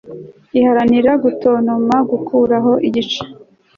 Iharanira 0.57 1.11
gutontoma 1.23 1.95
gukuraho 2.09 2.71
igice 2.87 3.21